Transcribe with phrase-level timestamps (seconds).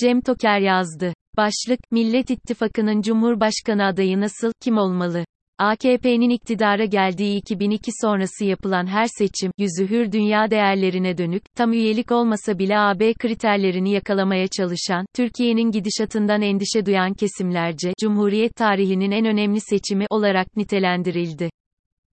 [0.00, 1.14] Cem Toker yazdı.
[1.36, 5.24] Başlık, Millet İttifakı'nın Cumhurbaşkanı adayı nasıl, kim olmalı?
[5.58, 12.12] AKP'nin iktidara geldiği 2002 sonrası yapılan her seçim, yüzü hür dünya değerlerine dönük, tam üyelik
[12.12, 19.60] olmasa bile AB kriterlerini yakalamaya çalışan, Türkiye'nin gidişatından endişe duyan kesimlerce, Cumhuriyet tarihinin en önemli
[19.60, 21.50] seçimi olarak nitelendirildi.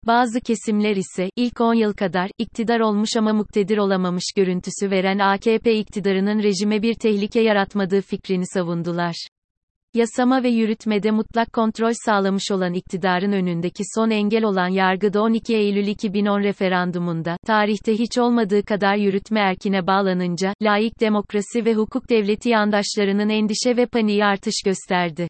[0.06, 5.76] Bazı kesimler ise, ilk 10 yıl kadar, iktidar olmuş ama muktedir olamamış görüntüsü veren AKP
[5.76, 9.16] iktidarının rejime bir tehlike yaratmadığı fikrini savundular.
[9.94, 15.88] Yasama ve yürütmede mutlak kontrol sağlamış olan iktidarın önündeki son engel olan yargıda 12 Eylül
[15.88, 23.30] 2010 referandumunda, tarihte hiç olmadığı kadar yürütme erkine bağlanınca, layık demokrasi ve hukuk devleti yandaşlarının
[23.30, 25.28] endişe ve paniği artış gösterdi.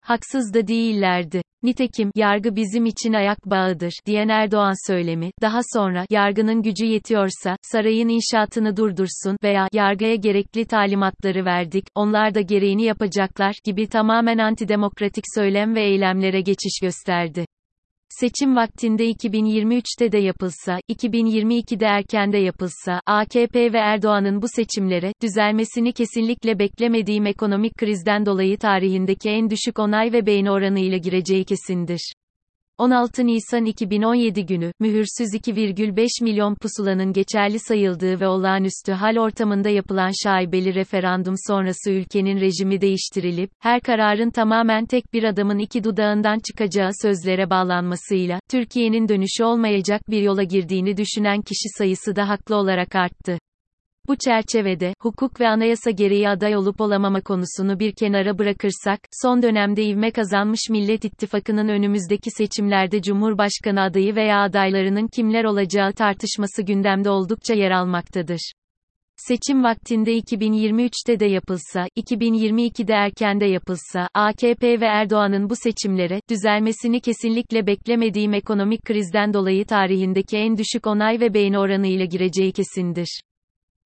[0.00, 1.42] Haksız da değillerdi.
[1.66, 8.08] Nitekim, yargı bizim için ayak bağıdır, diyen Erdoğan söylemi, daha sonra, yargının gücü yetiyorsa, sarayın
[8.08, 15.74] inşaatını durdursun veya, yargıya gerekli talimatları verdik, onlar da gereğini yapacaklar, gibi tamamen antidemokratik söylem
[15.74, 17.46] ve eylemlere geçiş gösterdi.
[18.20, 26.58] Seçim vaktinde 2023'te de yapılsa, 2022'de erkende yapılsa, AKP ve Erdoğan'ın bu seçimlere, düzelmesini kesinlikle
[26.58, 32.12] beklemediğim ekonomik krizden dolayı tarihindeki en düşük onay ve beğeni oranıyla gireceği kesindir.
[32.78, 40.10] 16 Nisan 2017 günü, mühürsüz 2,5 milyon pusulanın geçerli sayıldığı ve olağanüstü hal ortamında yapılan
[40.24, 46.90] şaibeli referandum sonrası ülkenin rejimi değiştirilip, her kararın tamamen tek bir adamın iki dudağından çıkacağı
[47.02, 53.38] sözlere bağlanmasıyla, Türkiye'nin dönüşü olmayacak bir yola girdiğini düşünen kişi sayısı da haklı olarak arttı.
[54.08, 59.84] Bu çerçevede, hukuk ve anayasa gereği aday olup olamama konusunu bir kenara bırakırsak, son dönemde
[59.84, 67.54] ivme kazanmış Millet İttifakı'nın önümüzdeki seçimlerde Cumhurbaşkanı adayı veya adaylarının kimler olacağı tartışması gündemde oldukça
[67.54, 68.52] yer almaktadır.
[69.16, 77.66] Seçim vaktinde 2023'te de yapılsa, 2022'de erkende yapılsa, AKP ve Erdoğan'ın bu seçimlere, düzelmesini kesinlikle
[77.66, 83.20] beklemediğim ekonomik krizden dolayı tarihindeki en düşük onay ve beğeni oranıyla gireceği kesindir.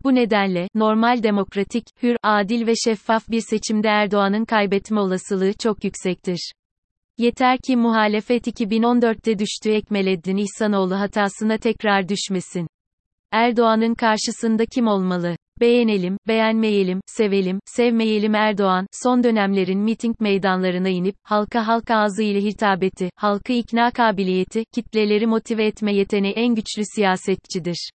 [0.04, 6.52] Bu nedenle, normal demokratik, hür, adil ve şeffaf bir seçimde Erdoğan'ın kaybetme olasılığı çok yüksektir.
[7.18, 12.66] Yeter ki muhalefet 2014'te düştüğü Ekmeleddin İhsanoğlu hatasına tekrar düşmesin.
[13.32, 15.36] Erdoğan'ın karşısında kim olmalı?
[15.60, 23.52] Beğenelim, beğenmeyelim, sevelim, sevmeyelim Erdoğan, son dönemlerin miting meydanlarına inip, halka halk ağzıyla hitabeti, halkı
[23.52, 27.90] ikna kabiliyeti, kitleleri motive etme yeteneği en güçlü siyasetçidir.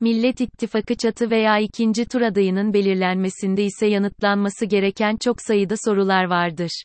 [0.00, 6.82] Millet İttifakı çatı veya ikinci tur adayının belirlenmesinde ise yanıtlanması gereken çok sayıda sorular vardır.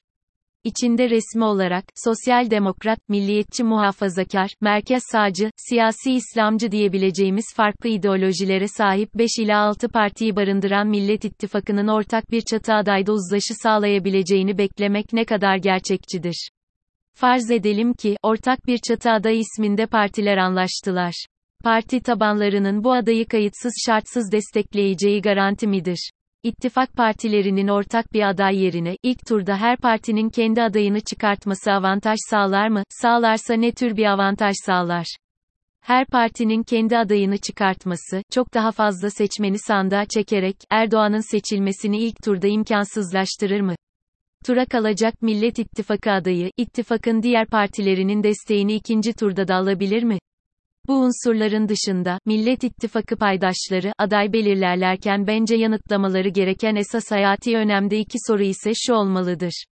[0.64, 9.09] İçinde resmi olarak, sosyal demokrat, milliyetçi muhafazakar, merkez sağcı, siyasi İslamcı diyebileceğimiz farklı ideolojilere sahip
[9.16, 15.26] 5 ila 6 partiyi barındıran Millet İttifakı'nın ortak bir çatı adayda uzlaşı sağlayabileceğini beklemek ne
[15.26, 16.50] kadar gerçekçidir.
[17.14, 21.26] Farz edelim ki, ortak bir çatı aday isminde partiler anlaştılar.
[21.64, 26.09] Parti tabanlarının bu adayı kayıtsız şartsız destekleyeceği garanti midir?
[26.44, 32.68] İttifak partilerinin ortak bir aday yerine, ilk turda her partinin kendi adayını çıkartması avantaj sağlar
[32.68, 32.84] mı?
[32.90, 35.06] Sağlarsa ne tür bir avantaj sağlar?
[35.81, 42.47] Her partinin kendi adayını çıkartması, çok daha fazla seçmeni sandığa çekerek, Erdoğan'ın seçilmesini ilk turda
[42.47, 43.76] imkansızlaştırır mı?
[44.46, 50.20] Tura kalacak Millet İttifakı adayı, ittifakın diğer partilerinin desteğini ikinci turda da alabilir mi?
[50.90, 58.18] Bu unsurların dışında, Millet İttifakı paydaşları, aday belirlerlerken bence yanıtlamaları gereken esas hayati önemde iki
[58.28, 59.64] soru ise şu olmalıdır.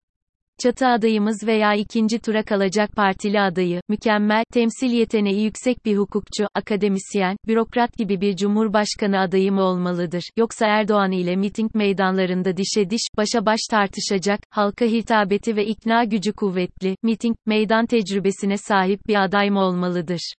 [0.62, 7.36] Çatı adayımız veya ikinci tura kalacak partili adayı, mükemmel, temsil yeteneği yüksek bir hukukçu, akademisyen,
[7.46, 13.46] bürokrat gibi bir cumhurbaşkanı adayı mı olmalıdır, yoksa Erdoğan ile miting meydanlarında dişe diş, başa
[13.46, 19.60] baş tartışacak, halka hitabeti ve ikna gücü kuvvetli, miting, meydan tecrübesine sahip bir aday mı
[19.60, 20.32] olmalıdır?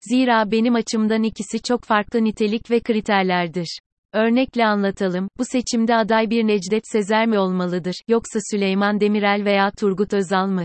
[0.00, 3.78] Zira benim açımdan ikisi çok farklı nitelik ve kriterlerdir.
[4.12, 10.14] Örnekle anlatalım, bu seçimde aday bir Necdet Sezer mi olmalıdır, yoksa Süleyman Demirel veya Turgut
[10.14, 10.64] Özal mı?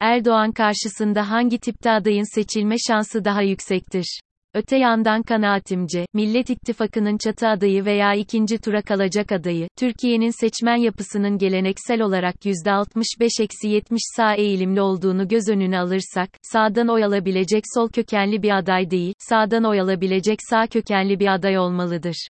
[0.00, 4.20] Erdoğan karşısında hangi tipte adayın seçilme şansı daha yüksektir?
[4.54, 11.38] Öte yandan kanaatimce, Millet İttifakı'nın çatı adayı veya ikinci tura kalacak adayı, Türkiye'nin seçmen yapısının
[11.38, 13.82] geleneksel olarak %65-70
[14.16, 19.64] sağ eğilimli olduğunu göz önüne alırsak, sağdan oy alabilecek sol kökenli bir aday değil, sağdan
[19.64, 22.28] oy alabilecek sağ kökenli bir aday olmalıdır.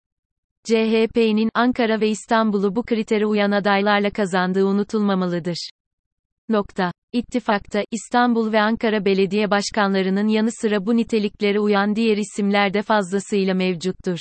[0.64, 5.70] CHP'nin Ankara ve İstanbul'u bu kritere uyan adaylarla kazandığı unutulmamalıdır.
[6.48, 6.92] Nokta.
[7.12, 13.54] İttifakta, İstanbul ve Ankara belediye başkanlarının yanı sıra bu niteliklere uyan diğer isimler de fazlasıyla
[13.54, 14.18] mevcuttur.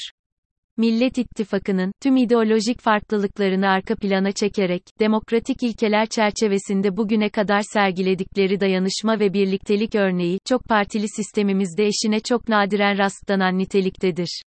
[0.77, 9.19] Millet İttifakı'nın, tüm ideolojik farklılıklarını arka plana çekerek, demokratik ilkeler çerçevesinde bugüne kadar sergiledikleri dayanışma
[9.19, 14.41] ve birliktelik örneği, çok partili sistemimizde eşine çok nadiren rastlanan niteliktedir.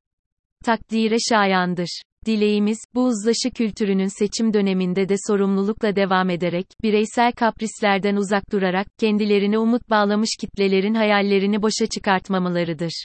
[0.65, 2.03] Takdire şayandır.
[2.27, 9.59] Dileğimiz, bu uzlaşı kültürünün seçim döneminde de sorumlulukla devam ederek, bireysel kaprislerden uzak durarak, kendilerine
[9.59, 13.05] umut bağlamış kitlelerin hayallerini boşa çıkartmamalarıdır.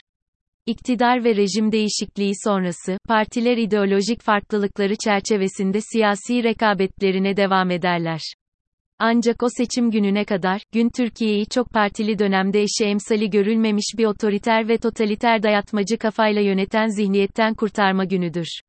[0.66, 8.20] İktidar ve rejim değişikliği sonrası, partiler ideolojik farklılıkları çerçevesinde siyasi rekabetlerine devam ederler.
[8.98, 14.68] Ancak o seçim gününe kadar, gün Türkiye'yi çok partili dönemde eşi emsali görülmemiş bir otoriter
[14.68, 18.60] ve totaliter dayatmacı kafayla yöneten zihniyetten kurtarma günüdür.